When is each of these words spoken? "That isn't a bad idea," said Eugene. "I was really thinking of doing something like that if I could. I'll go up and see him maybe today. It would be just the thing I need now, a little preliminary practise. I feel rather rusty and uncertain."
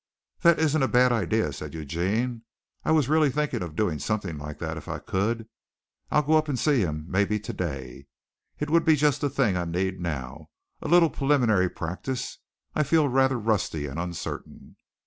"That 0.41 0.57
isn't 0.57 0.81
a 0.81 0.87
bad 0.87 1.11
idea," 1.11 1.53
said 1.53 1.75
Eugene. 1.75 2.41
"I 2.83 2.91
was 2.91 3.07
really 3.07 3.29
thinking 3.29 3.61
of 3.61 3.75
doing 3.75 3.99
something 3.99 4.39
like 4.39 4.57
that 4.57 4.75
if 4.75 4.87
I 4.87 4.97
could. 4.97 5.47
I'll 6.09 6.23
go 6.23 6.33
up 6.37 6.49
and 6.49 6.57
see 6.57 6.79
him 6.79 7.05
maybe 7.07 7.39
today. 7.39 8.07
It 8.57 8.71
would 8.71 8.83
be 8.83 8.95
just 8.95 9.21
the 9.21 9.29
thing 9.29 9.55
I 9.55 9.65
need 9.65 9.99
now, 10.01 10.49
a 10.81 10.87
little 10.87 11.11
preliminary 11.11 11.69
practise. 11.69 12.39
I 12.73 12.81
feel 12.81 13.09
rather 13.09 13.37
rusty 13.37 13.85
and 13.85 13.99
uncertain." 13.99 14.75